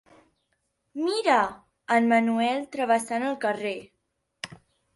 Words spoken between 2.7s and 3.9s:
travessant el carrer.